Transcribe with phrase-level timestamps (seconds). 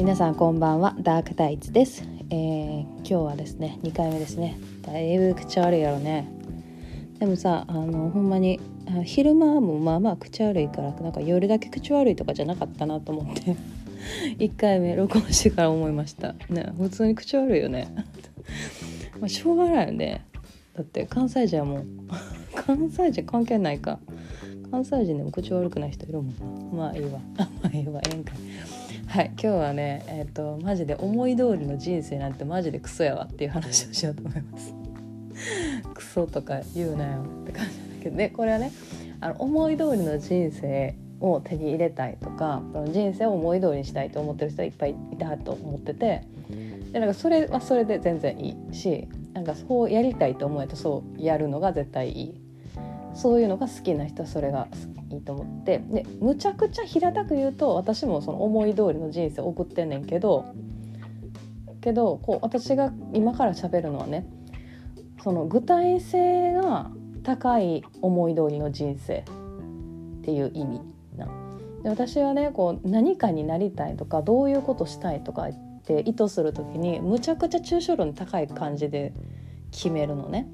[0.00, 0.96] 皆さんこんばんは。
[1.00, 4.58] ダークタイツです、えー、今日はですね2回目ですね。
[4.80, 6.26] だいぶ口悪いやろね。
[7.18, 8.58] でもさあのほんまに
[9.04, 13.56] 昼間もまあまあ口悪いからなんか夜だけ口悪いとかじゃなかったなと思って。
[14.42, 16.34] 1回目録音してから思いました。
[16.48, 17.88] ね普通に口悪いよね。
[19.20, 20.24] まあしょうがないよね。
[20.76, 21.84] だって関西人はもう
[22.56, 23.98] 関西人関係ないか。
[24.70, 26.84] 関西人でも口悪くない人いるもんな。
[26.84, 27.20] まあいいわ。
[27.36, 28.00] まあいいわ。
[28.06, 28.79] ええんかい。
[29.06, 34.74] はい今日はねえっ、ー、とマジで思い通りの人生なんてマジでクソやわっていう話をしようと思います。
[35.94, 38.16] クソとか言うなよって感じなんだけど。
[38.16, 38.72] ねこれはね
[39.20, 46.24] あの思い通りの人生を手に入れたいとか人生を思い通りにしたいと思ってる人はいっぱいいたと思ってて
[46.92, 52.49] でなんかそれはそれで全然いいしなんかそうやりたいと思えとそうやるのが絶対いい。
[53.14, 54.68] そういうのが好きな人はそれが
[55.10, 60.54] いいと思ってでむちゃくちゃ平たく言うと私もその思い通りの人生を送ってんねんけど
[61.80, 64.26] けどこう私が今から喋るのはね
[65.22, 66.90] その具体性が
[67.22, 70.80] 高い思い通りの人生っていう意味
[71.16, 71.26] な
[71.82, 79.12] で私はねこう何かになりたいとかどういうことしたいとかって意図する時にむちゃくちゃ抽象論高い感じで
[79.70, 80.48] 決めるのね。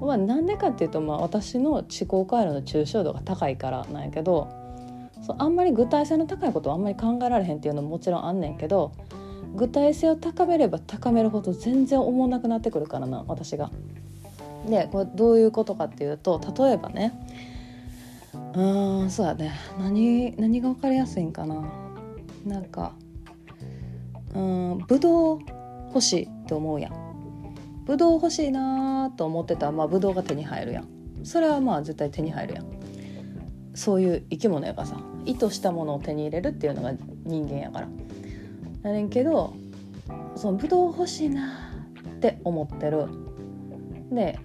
[0.00, 4.48] まあ、なんでかっていうと、まあ、私の思考回路の抽象度が高いからなんやけど
[5.22, 8.92] そうあんまり具体性の高いことはあんまり考えられへんっていうのももちろんあんねんけど
[9.54, 13.70] 具体性を高めれば高めるほど全然思わなくなってくるからな私が。
[14.68, 17.12] でこれどういうことかっていうと例えばね
[18.54, 19.52] うんそうだね。
[19.78, 21.62] 何何が分かりやすいんかな。
[22.46, 22.92] なんか
[24.34, 25.38] うんぶどう
[25.88, 27.03] 欲しいって思うやん。
[27.84, 30.88] ぶどう欲しいなと思ってたらまあぶどうが手に入るやん。
[31.22, 32.66] それはまあ絶対手に入るやん。
[33.74, 34.96] そういう生き物やからさ。
[35.26, 36.92] 意図したものを手に入れるっていうのが
[37.24, 37.88] 人間やから。
[38.82, 39.54] やねんけど
[40.36, 41.72] そのぶどう欲しいな
[42.16, 43.06] って思ってる。
[44.10, 44.38] で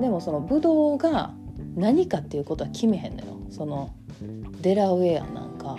[0.00, 1.34] でもそのぶどうが
[1.74, 3.36] 何かっていうことは決めへんのよ。
[3.50, 3.90] その
[4.60, 5.76] デラウェアなんか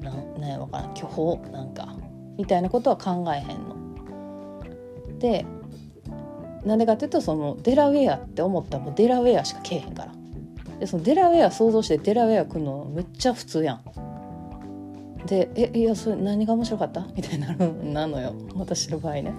[0.00, 0.94] ななんやわからん。
[0.94, 1.96] 巨峰なんか。
[2.36, 3.85] みたいなことは考えへんの。
[5.18, 5.44] で
[6.64, 10.12] なんでかっていうとそのデラウェアって思ったらもうデラウェアしかけえへんから。
[10.80, 13.80] でそのデラウェア想像してデラウェア来るのめっちゃ普通やん。
[15.26, 18.34] で「えいやそれ何が面白かった?」みたいになるなのよ。
[18.56, 19.32] 私の場合ね。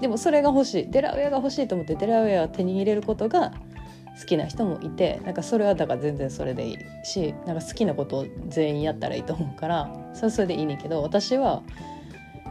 [0.00, 0.90] でもそれが欲しい。
[0.90, 3.52] デラウェアが欲しいと思ってデラウェアを手に入れることが
[4.20, 11.62] 好きな人もいてなんかそれはだから全然それでいいしなんか好きなことを全員やったらいいと思うからそれはそれでいいねんけど私は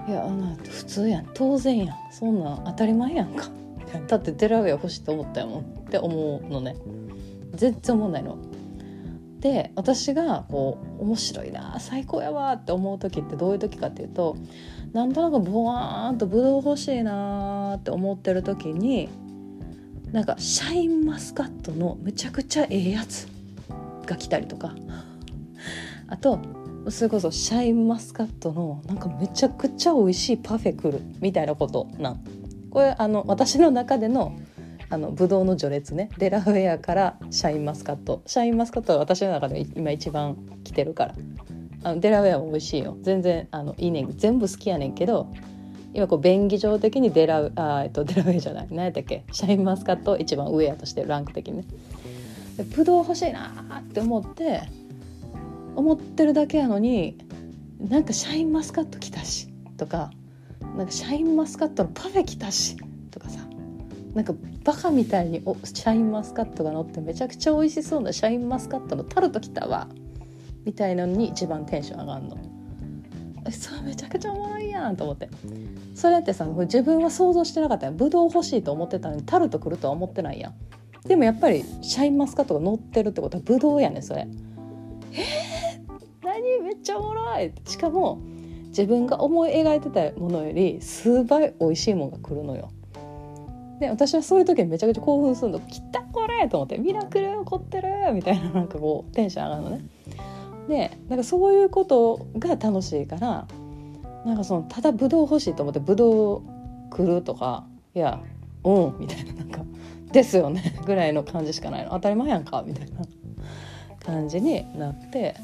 [0.08, 1.28] いやあの普通やん。
[1.34, 1.98] 当然やん。
[2.12, 3.50] そんなん当たり前やんか。
[4.08, 6.76] だってデラウェア欲しいと思ったやもんって思うのね。
[7.54, 8.38] 全然思んないの。
[9.40, 14.36] で私がこう面白いな最高やわって思う時ってどういう時かっていうと
[14.94, 19.10] なんとなくボワーンとブドウ欲しいなって思ってる時に
[20.12, 23.28] なんかシャインマスカットのめちゃくちゃええやつ
[24.08, 24.74] が来たりとか。
[26.10, 26.40] あと
[26.90, 32.24] それこそシャインマスカットのなんかめちゃくちゃ美味しいパフェ来るみたいなことなん？
[32.70, 34.34] これあの私の中での
[34.90, 36.10] あのブドウの序列ね。
[36.18, 38.22] デラウェアからシャインマスカット。
[38.26, 41.16] シャインマスカットは私の中で今一番来てるから。
[41.84, 42.96] あのデラウェアも美味しいよ。
[43.02, 45.28] 全然あのいいねん全部好きやねんけど
[45.94, 48.68] 今こう便宜上的にデラあ、えっと、デラウェアじゃない。
[48.72, 49.26] 何やったっけ？
[49.34, 51.66] シャインマスカット一番上やとしてランク的にね。
[52.76, 54.62] ブドウ欲しいなって思って
[55.78, 57.18] 思ってるだけやのに
[57.80, 60.12] なんかシャインマスカット来たしとか
[60.76, 62.78] なんかシャインマスカットのパフェ来たし
[63.12, 63.40] とかさ
[64.16, 64.34] なんか
[64.64, 69.88] バカみたいにおシャインマスカットが乗ってめちゃくちゃ美味しそうなシャインマスカットのタルト来たわ
[70.66, 72.38] みたいなのに一番テンション上がるの。
[73.52, 75.30] それめちゃくちゃおもろいやんと思って。
[75.96, 77.98] それってさ自分は想像してなかったやん。
[77.98, 80.54] ぶどう欲しいと思ってたのにタルト来るとは思ってないやん。
[81.08, 84.28] でもやっぱりシャインマスカットが乗ってるってことはぶどうやねそれ。
[86.60, 86.64] ー、何？
[86.64, 88.20] めっちゃおもろいしかも
[88.68, 92.70] 自分が思い描いてたものより数倍美味しいものが来るのよ。
[93.80, 99.86] で私はそういう時にめちゃくちゃ興奮するの「来たこれ!」と思って「ミラクル起こってる!」みたいななんかこうテンション上がるのね。
[100.68, 103.48] でなんかそういうことが楽しいから
[104.26, 106.42] なんかそのただブドウ欲しいと思ってブドウ
[106.90, 107.66] 来るとか
[107.96, 108.20] いや
[108.64, 109.62] うんみたいななんか
[110.12, 113.02] 「ですよね」ぐらいの感じしかないの当たり前やんかみたいな
[114.00, 115.36] 感じになって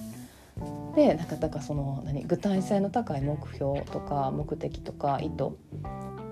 [0.95, 5.55] でなかだからその何具体性の高い目標とか目的とか意図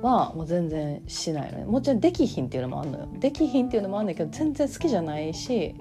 [0.01, 1.65] はもう全然しないのね。
[1.65, 3.07] もちろんできひんっていうのもあるのよ。
[3.19, 5.75] できひんっていうのもあるんけど全然好きじゃないし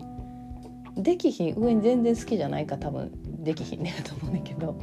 [0.96, 3.12] できひん上に全然好きじゃないか多分
[3.44, 4.76] できひんねやと思うんだけど。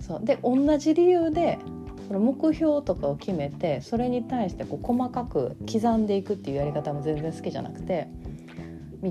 [0.00, 0.24] そう。
[0.24, 1.58] で同じ理由で
[2.06, 8.08] その目標とかを決めてそれに対してこう細かく刻んでいくっていうやり方も全然好きじゃなくて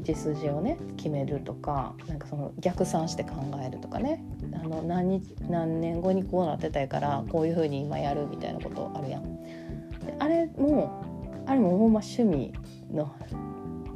[0.01, 3.31] 道筋をね決めるとかなんかその逆算して考
[3.66, 4.24] えるとかね
[4.54, 9.44] あの何日何年後にこうなってたいからこういうふうに今やるみたいなことあるやん。
[9.44, 11.04] であれも
[11.45, 12.54] あれもほんま趣味
[12.92, 13.13] の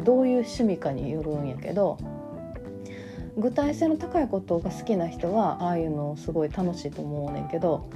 [0.04, 1.98] どういう趣味かによるんやけど
[3.38, 7.90] 具体性の高いことが好きな人はああいうのすごい楽しいと思うねんけど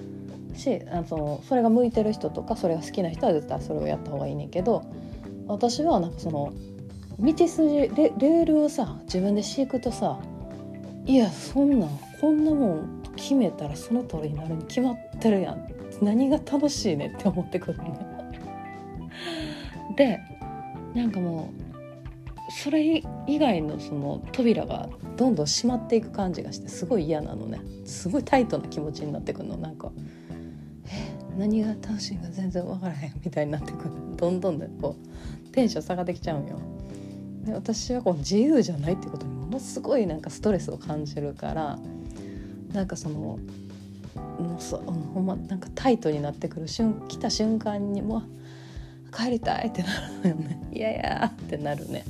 [0.55, 4.83] しあのそのそれが向いてる人とかそれが好きな人は絶対それをやった方がいいねんけど
[5.47, 6.53] 私はなんかその
[7.21, 10.19] 道筋レレールをさ自分で敷くとさ
[11.05, 11.89] いやそんなん
[12.19, 15.67] こんなもん決めたらその通りになるに決まってるやん。
[16.01, 17.99] 何が楽しいねって思ってくるね。
[19.95, 20.19] で
[20.95, 27.59] なんかもうそれ以外のその扉がどんどん閉まっていく感じがしてすごい嫌なのね。
[27.85, 29.57] すごいタイトな気持ちになってくるの。
[29.57, 29.91] なんか
[30.87, 33.91] え何が楽しいか全然分からへんみたいになってくる。
[34.15, 36.57] どんどんねこうテンション下がってきちゃうんよ。
[37.47, 41.79] 私はこう自由じゃないってことにものすごいなんかストレスを感じるから
[42.73, 43.39] なんかその
[44.15, 48.23] もうそほんまなんかタイトになってくる瞬来た瞬間にもう
[49.15, 50.61] 帰りたいってなるのよね。
[50.73, 52.05] いやいやってなるね。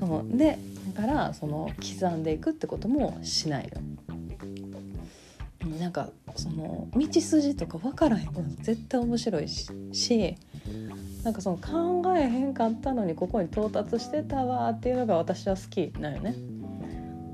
[0.00, 0.36] そう。
[0.36, 0.58] で
[0.94, 3.82] だからその刻んでいくってこともしないの。
[5.78, 10.36] なんかその道筋とか分からへんの絶対面白いし
[11.24, 16.34] なんかその考えへんかったのにここに到達してたわっていうのが私は好きなんよね。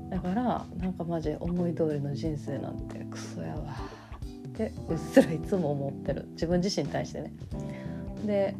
[0.09, 3.75] だからなんかマジ思い通りの人生なんてクソやわ
[4.47, 6.27] ってうっすらいつも思ってる。
[6.31, 7.33] 自分自身に対してね。
[8.25, 8.55] で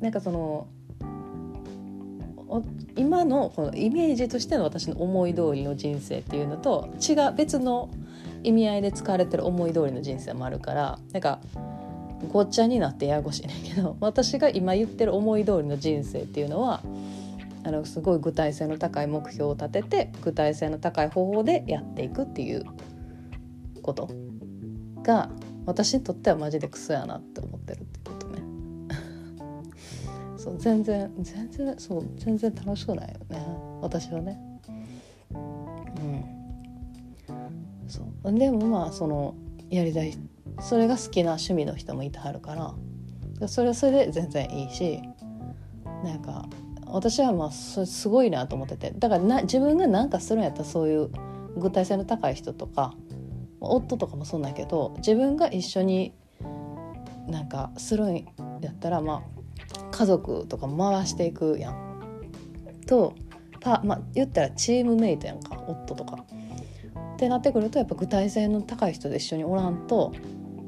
[0.00, 0.68] なんかその
[2.96, 7.90] 今のこのイメージとしての私の思い通りの人生っていうのと違う別の
[8.44, 11.40] 意味合いで使われてる思い通りの人生もあるからなんか
[12.24, 16.82] ごっちゃになってややこしいねんけど 私が今言ってる思い通りの人生っていうのは
[17.64, 22.64] あのすごい具体性の高い目標を立てて具体性の高い方法でやっていくっていう
[23.82, 24.08] こと
[25.02, 25.30] が
[25.66, 28.42] 私にとってはマジでクソやなって思ってるってことね。
[30.36, 33.46] そう全然全然そう全然楽しくないよね
[33.80, 34.38] 私はね。
[35.32, 36.44] うん
[37.88, 39.34] そうでもまあその
[39.70, 40.16] やりたい
[40.60, 42.54] それが好きな趣味の人もいてはるか
[43.40, 45.00] らそれはそれで全然いいし
[46.04, 46.46] なんか
[46.86, 51.10] 私はまあすごいなと思っててだからな自分が何かするんやったらそういう
[51.56, 52.94] 具体性の高い人とか
[53.60, 56.14] 夫とかもそうなんやけど自分が一緒に
[57.26, 58.16] なんかするん
[58.60, 61.94] やったらまあ家族とか回していくやん。
[62.86, 63.14] と
[63.60, 66.24] パまあ言ったらチームメイトやんか夫とか。
[67.14, 70.12] ってなってくるとやっぱ具体性の高い人で一緒におらんと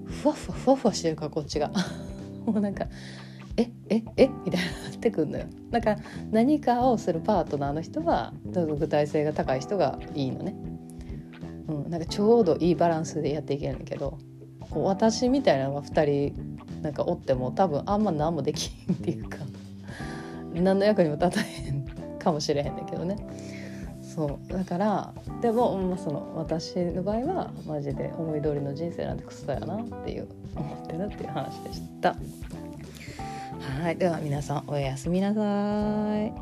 [0.06, 1.70] ふわふわふわふわしてるからこっちが。
[2.47, 2.87] もうなんか
[3.56, 5.47] えええみたいになってくるのよ。
[5.70, 5.99] だから
[6.31, 10.55] 何かをするパートナーの人は具体性が高い人がいいのね、
[11.69, 14.19] うん、なんかちょうどいいバランスでやっていけるんだけど
[14.61, 19.38] こう私みたいなのが2人なんかおっても多分あんま何もできんっていうか
[20.55, 23.17] 何の役にも立たへんかもしれへんだけどね。
[24.17, 32.17] そうだからでも、まあ、その私の場合はマジで思い通りの人生なんてクソだよなっていう思ってるっていう話でした。
[33.82, 35.41] はいでは皆さんおやすみなさ
[36.25, 36.32] い。